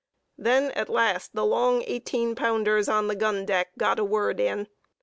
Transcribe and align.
Then 0.39 0.71
at 0.71 0.89
last 0.89 1.35
the 1.35 1.45
long 1.45 1.83
18 1.85 2.33
pounders 2.33 2.89
on 2.89 3.05
the 3.05 3.15
gun 3.15 3.45
deck 3.45 3.69
got 3.77 3.99
a 3.99 4.03
word 4.03 4.39
in. 4.39 4.67